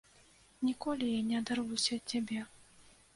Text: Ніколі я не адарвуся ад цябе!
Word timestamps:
Ніколі 0.67 1.09
я 1.09 1.19
не 1.27 1.37
адарвуся 1.41 1.91
ад 1.99 2.03
цябе! 2.17 2.39